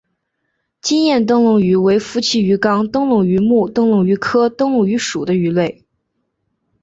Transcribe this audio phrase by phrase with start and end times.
[0.81, 5.85] 金焰灯笼鱼为辐鳍鱼纲灯笼鱼目灯笼鱼科灯笼鱼属的鱼类。